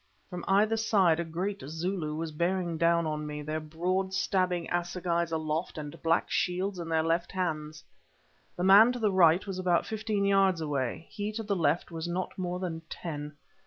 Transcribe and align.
From 0.31 0.43
either 0.47 0.77
side 0.77 1.19
a 1.19 1.23
great 1.23 1.61
Zulu 1.61 2.15
was 2.15 2.31
bearing 2.31 2.75
down 2.79 3.05
on 3.05 3.27
me, 3.27 3.43
their 3.43 3.59
broad 3.59 4.15
stabbing 4.15 4.67
assegais 4.71 5.31
aloft, 5.31 5.77
and 5.77 6.01
black 6.01 6.27
shields 6.31 6.79
in 6.79 6.89
their 6.89 7.03
left 7.03 7.31
hands. 7.31 7.83
The 8.57 8.63
man 8.63 8.91
to 8.93 8.97
the 8.97 9.11
right 9.11 9.45
was 9.45 9.59
about 9.59 9.85
fifteen 9.85 10.25
yards 10.25 10.59
away, 10.59 11.05
he 11.11 11.31
to 11.33 11.43
the 11.43 11.55
left 11.55 11.91
was 11.91 12.07
not 12.07 12.35
more 12.35 12.57
than 12.57 12.81
ten. 12.89 13.33